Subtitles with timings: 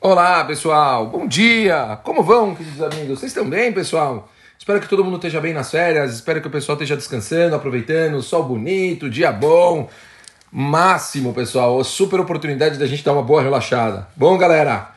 [0.00, 1.08] Olá, pessoal.
[1.08, 1.98] Bom dia.
[2.04, 3.18] Como vão, queridos amigos?
[3.18, 4.30] Vocês estão bem, pessoal?
[4.56, 6.14] Espero que todo mundo esteja bem nas férias.
[6.14, 8.22] Espero que o pessoal esteja descansando, aproveitando.
[8.22, 9.90] Sol bonito, dia bom.
[10.52, 11.82] Máximo, pessoal.
[11.82, 14.06] Super oportunidade da gente dar uma boa relaxada.
[14.14, 14.92] Bom, galera.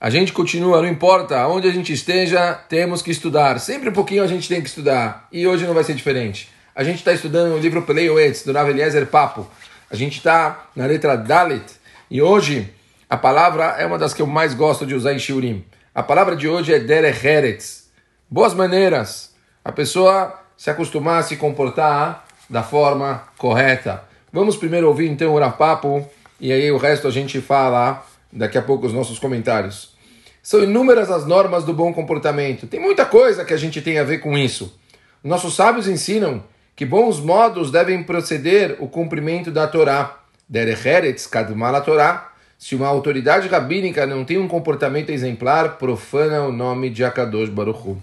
[0.00, 3.60] A gente continua, não importa onde a gente esteja, temos que estudar.
[3.60, 5.28] Sempre um pouquinho a gente tem que estudar.
[5.30, 6.48] E hoje não vai ser diferente.
[6.74, 8.70] A gente está estudando o livro Peleioetz, do Rav
[9.10, 9.46] Papo.
[9.90, 11.74] A gente está na letra Dalit.
[12.10, 12.72] E hoje
[13.08, 15.64] a palavra é uma das que eu mais gosto de usar em Shiurim.
[15.94, 17.88] A palavra de hoje é Derecheretz.
[18.28, 19.32] Boas maneiras.
[19.64, 24.02] A pessoa se acostumar a se comportar da forma correta.
[24.32, 26.04] Vamos primeiro ouvir então o Rapapo
[26.40, 29.94] e aí o resto a gente fala daqui a pouco os nossos comentários.
[30.42, 32.66] São inúmeras as normas do bom comportamento.
[32.66, 34.76] Tem muita coisa que a gente tem a ver com isso.
[35.22, 36.42] Nossos sábios ensinam
[36.74, 40.18] que bons modos devem proceder o cumprimento da Torá.
[40.48, 46.88] Derecheretz kadmal Torá se uma autoridade rabínica não tem um comportamento exemplar, profana o nome
[46.90, 48.02] de Akadosh Baruch Hu.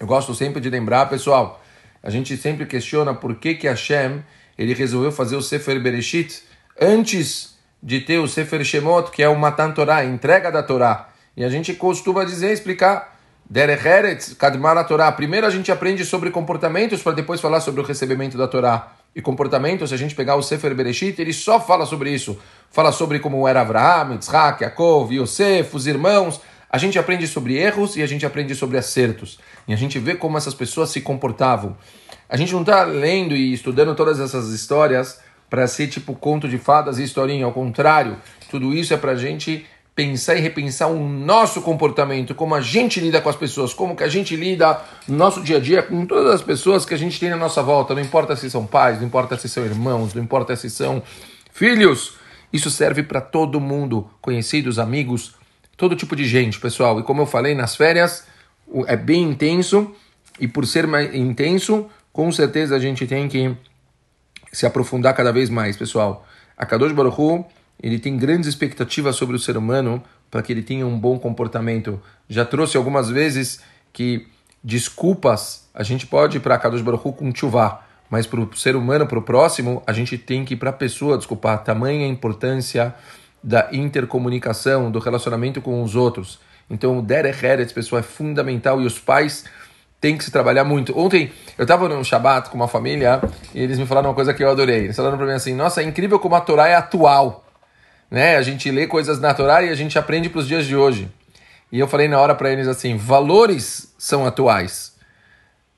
[0.00, 1.62] Eu gosto sempre de lembrar, pessoal,
[2.02, 4.22] a gente sempre questiona por que que Hashem
[4.56, 6.42] ele resolveu fazer o Sefer Bereshit
[6.80, 11.10] antes de ter o Sefer Shemot, que é o Matan Torah, a entrega da Torá.
[11.36, 13.16] E a gente costuma dizer, explicar,
[13.48, 15.10] Derecheretz, Kadmar Torá.
[15.12, 19.22] Primeiro a gente aprende sobre comportamentos para depois falar sobre o recebimento da Torá e
[19.22, 22.38] comportamento, se a gente pegar o Sefer Bereshit, ele só fala sobre isso.
[22.70, 26.40] Fala sobre como era Abraham, Yitzhak, Yaakov, Yosef, os irmãos.
[26.70, 29.38] A gente aprende sobre erros e a gente aprende sobre acertos.
[29.66, 31.76] E a gente vê como essas pessoas se comportavam.
[32.28, 36.58] A gente não está lendo e estudando todas essas histórias para ser tipo conto de
[36.58, 37.46] fadas e historinha.
[37.46, 38.18] Ao contrário,
[38.50, 39.66] tudo isso é para a gente
[39.98, 44.04] pensar e repensar o nosso comportamento, como a gente lida com as pessoas, como que
[44.04, 47.18] a gente lida no nosso dia a dia com todas as pessoas que a gente
[47.18, 50.22] tem na nossa volta, não importa se são pais, não importa se são irmãos, não
[50.22, 51.02] importa se são
[51.50, 52.12] filhos.
[52.52, 55.34] Isso serve para todo mundo, conhecidos, amigos,
[55.76, 57.00] todo tipo de gente, pessoal.
[57.00, 58.24] E como eu falei nas férias,
[58.86, 59.92] é bem intenso
[60.38, 63.52] e por ser mais intenso, com certeza a gente tem que
[64.52, 66.24] se aprofundar cada vez mais, pessoal.
[66.56, 67.44] A Kadosh Baruch Hu,
[67.80, 72.00] ele tem grandes expectativas sobre o ser humano para que ele tenha um bom comportamento.
[72.28, 73.60] Já trouxe algumas vezes
[73.92, 74.26] que
[74.62, 78.74] desculpas a gente pode ir para Kadosh Baruch Hu com chuvá, mas para o ser
[78.74, 81.62] humano, para o próximo, a gente tem que ir para a pessoa desculpar.
[81.62, 82.94] Tamanha importância
[83.42, 86.40] da intercomunicação, do relacionamento com os outros.
[86.68, 89.44] Então, o Derech pessoal, é fundamental e os pais
[90.00, 90.98] têm que se trabalhar muito.
[90.98, 93.20] Ontem eu estava no Shabat com uma família
[93.54, 94.84] e eles me falaram uma coisa que eu adorei.
[94.84, 97.47] Eles falaram para mim assim: Nossa, é incrível como a Torá é atual
[98.10, 98.36] né?
[98.36, 101.08] A gente lê coisas naturais e a gente aprende para os dias de hoje.
[101.70, 104.96] E eu falei na hora para eles assim: valores são atuais.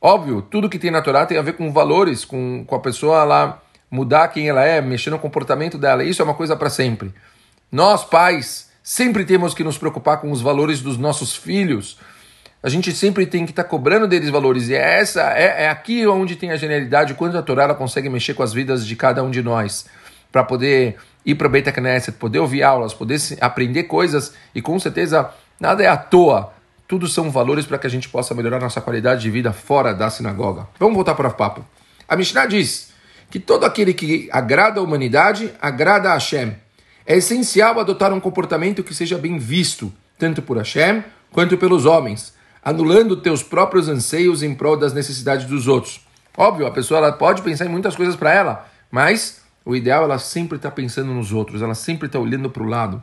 [0.00, 3.62] Óbvio, tudo que tem natural tem a ver com valores, com, com a pessoa lá
[3.90, 6.04] mudar quem ela é, mexer no comportamento dela.
[6.04, 7.14] Isso é uma coisa para sempre.
[7.70, 11.98] Nós, pais, sempre temos que nos preocupar com os valores dos nossos filhos.
[12.62, 14.68] A gente sempre tem que estar tá cobrando deles valores.
[14.68, 18.08] E é essa é, é aqui onde tem a genialidade, quando a Torá ela consegue
[18.08, 19.86] mexer com as vidas de cada um de nós,
[20.30, 25.30] para poder ir para Beit Knesset, poder ouvir aulas, poder aprender coisas e com certeza
[25.58, 26.52] nada é à toa.
[26.86, 30.10] Tudo são valores para que a gente possa melhorar nossa qualidade de vida fora da
[30.10, 30.68] sinagoga.
[30.78, 31.64] Vamos voltar para o papo.
[32.06, 32.92] A Mishnah diz
[33.30, 36.54] que todo aquele que agrada a humanidade agrada a Hashem.
[37.06, 42.32] É essencial adotar um comportamento que seja bem visto, tanto por Hashem quanto pelos homens,
[42.62, 46.00] anulando teus próprios anseios em prol das necessidades dos outros.
[46.36, 50.04] Óbvio, a pessoa ela pode pensar em muitas coisas para ela, mas o ideal é
[50.04, 53.02] ela sempre está pensando nos outros, ela sempre está olhando para o lado.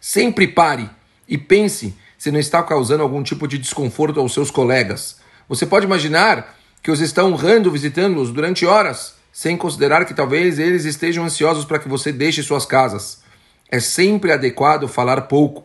[0.00, 0.90] Sempre pare
[1.28, 5.20] e pense se não está causando algum tipo de desconforto aos seus colegas.
[5.48, 10.84] Você pode imaginar que os está honrando visitando-os durante horas, sem considerar que talvez eles
[10.84, 13.22] estejam ansiosos para que você deixe suas casas.
[13.70, 15.64] É sempre adequado falar pouco.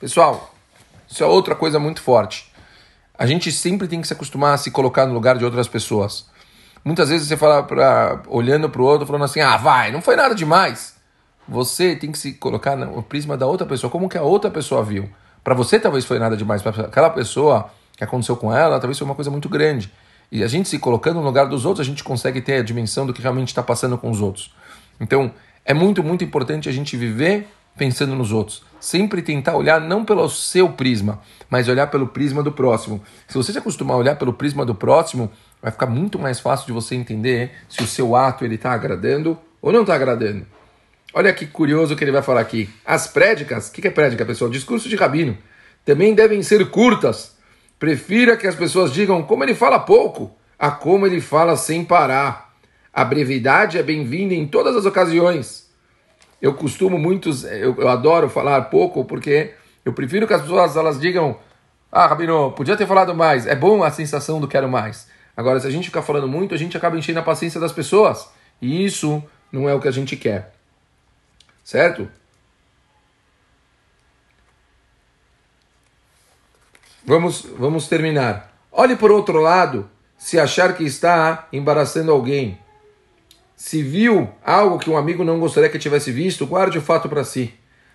[0.00, 0.54] Pessoal,
[1.08, 2.50] isso é outra coisa muito forte.
[3.16, 6.26] A gente sempre tem que se acostumar a se colocar no lugar de outras pessoas.
[6.84, 10.16] Muitas vezes você fala para olhando para o outro, falando assim: "Ah, vai, não foi
[10.16, 10.94] nada demais".
[11.48, 14.84] Você tem que se colocar no prisma da outra pessoa, como que a outra pessoa
[14.84, 15.10] viu.
[15.42, 19.04] Para você talvez foi nada demais, para aquela pessoa que aconteceu com ela, talvez foi
[19.04, 19.92] uma coisa muito grande.
[20.30, 23.04] E a gente se colocando no lugar dos outros, a gente consegue ter a dimensão
[23.04, 24.54] do que realmente está passando com os outros.
[25.00, 25.32] Então,
[25.64, 28.62] é muito, muito importante a gente viver pensando nos outros.
[28.78, 33.02] Sempre tentar olhar não pelo seu prisma, mas olhar pelo prisma do próximo.
[33.28, 35.30] Se você se acostumar a olhar pelo prisma do próximo,
[35.60, 39.38] vai ficar muito mais fácil de você entender se o seu ato ele está agradando
[39.60, 40.46] ou não está agradando.
[41.12, 42.70] Olha que curioso que ele vai falar aqui.
[42.84, 44.50] As prédicas, o que, que é prédica, pessoal?
[44.50, 45.36] Discurso de rabino.
[45.84, 47.36] Também devem ser curtas.
[47.78, 52.52] Prefira que as pessoas digam como ele fala pouco, a como ele fala sem parar.
[52.92, 55.69] A brevidade é bem-vinda em todas as ocasiões.
[56.40, 59.54] Eu costumo muitos, eu, eu adoro falar pouco porque
[59.84, 61.38] eu prefiro que as pessoas elas digam,
[61.92, 63.46] ah, Rabino, podia ter falado mais.
[63.46, 65.08] É bom a sensação do quero mais.
[65.36, 68.28] Agora, se a gente ficar falando muito, a gente acaba enchendo a paciência das pessoas.
[68.60, 70.52] E isso não é o que a gente quer.
[71.64, 72.08] Certo?
[77.04, 78.54] Vamos, vamos terminar.
[78.70, 82.58] Olhe por outro lado, se achar que está embaraçando alguém.
[83.62, 87.22] Se viu algo que um amigo não gostaria que tivesse visto, guarde o fato para
[87.22, 87.52] si.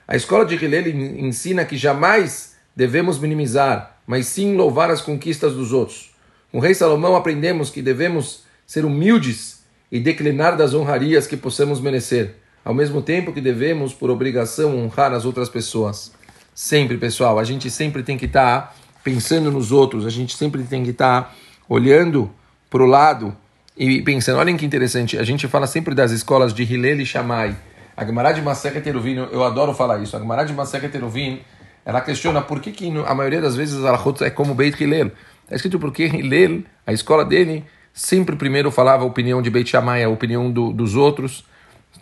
[0.07, 5.73] A escola de Hillel ensina que jamais devemos minimizar, mas sim louvar as conquistas dos
[5.73, 6.11] outros.
[6.51, 11.81] Com o rei Salomão aprendemos que devemos ser humildes e declinar das honrarias que possamos
[11.81, 16.11] merecer, ao mesmo tempo que devemos, por obrigação, honrar as outras pessoas.
[16.53, 20.61] Sempre, pessoal, a gente sempre tem que estar tá pensando nos outros, a gente sempre
[20.61, 21.35] tem que estar tá
[21.67, 22.29] olhando
[22.69, 23.35] para o lado
[23.77, 24.39] e pensando.
[24.39, 27.55] Olhem que interessante, a gente fala sempre das escolas de Hillel e Shammai
[27.97, 31.39] a Gemara de Masechet Eruvin, eu adoro falar isso, a Gemara de Masechet Eruvin,
[31.85, 35.11] ela questiona por que, que a maioria das vezes a Alachot é como Beit Hillel.
[35.43, 37.63] Está escrito porque Hillel, a escola dele,
[37.93, 41.45] sempre primeiro falava a opinião de Beit Shammai, a opinião do, dos outros,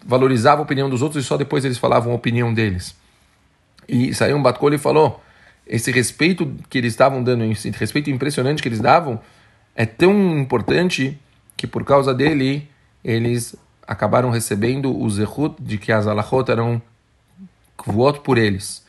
[0.04, 2.96] valorizava a opinião dos outros e só depois eles falavam a opinião deles.
[3.88, 5.22] E saiu um Batkol e falou,
[5.68, 9.22] esse respeito que eles estavam dando, esse respeito impressionante que eles davam,
[9.76, 11.20] é tão importante
[11.64, 12.70] que por causa dele
[13.02, 13.56] eles
[13.88, 16.82] acabaram recebendo o zehut de que as alachot eram
[17.86, 18.86] voto por eles.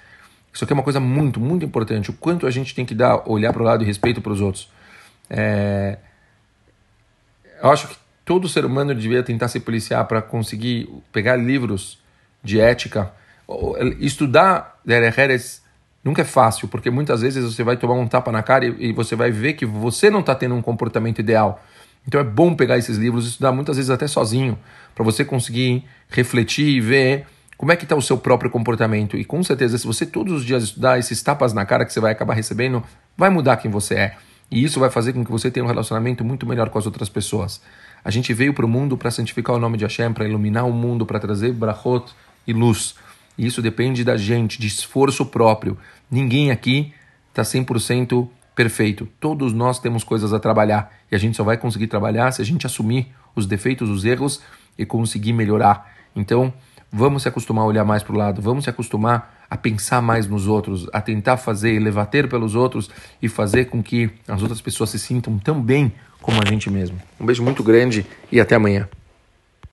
[0.52, 2.10] Isso aqui é uma coisa muito, muito importante.
[2.10, 4.40] O quanto a gente tem que dar, olhar para o lado e respeito para os
[4.40, 4.68] outros.
[5.30, 5.98] É...
[7.62, 12.00] Eu acho que todo ser humano devia tentar se policiar para conseguir pegar livros
[12.42, 13.12] de ética.
[14.00, 15.62] Estudar Derecheres
[16.02, 19.14] nunca é fácil, porque muitas vezes você vai tomar um tapa na cara e, você
[19.14, 21.62] vai ver que você não está tendo um comportamento ideal.
[22.06, 24.58] Então é bom pegar esses livros estudar muitas vezes até sozinho,
[24.94, 29.16] para você conseguir refletir e ver como é que está o seu próprio comportamento.
[29.16, 32.00] E com certeza, se você todos os dias estudar esses tapas na cara que você
[32.00, 32.82] vai acabar recebendo,
[33.16, 34.16] vai mudar quem você é.
[34.50, 37.08] E isso vai fazer com que você tenha um relacionamento muito melhor com as outras
[37.08, 37.60] pessoas.
[38.04, 40.72] A gente veio para o mundo para santificar o nome de Hashem, para iluminar o
[40.72, 42.12] mundo, para trazer brachot
[42.46, 42.94] e luz.
[43.38, 45.78] E isso depende da gente, de esforço próprio.
[46.10, 46.92] Ninguém aqui
[47.30, 49.08] está 100% perfeito.
[49.18, 52.44] Todos nós temos coisas a trabalhar e a gente só vai conseguir trabalhar se a
[52.44, 54.40] gente assumir os defeitos, os erros
[54.76, 55.94] e conseguir melhorar.
[56.14, 56.52] Então,
[56.92, 60.26] vamos se acostumar a olhar mais para o lado, vamos se acostumar a pensar mais
[60.26, 62.90] nos outros, a tentar fazer, levater pelos outros
[63.22, 67.00] e fazer com que as outras pessoas se sintam tão bem como a gente mesmo.
[67.20, 68.88] Um beijo muito grande e até amanhã.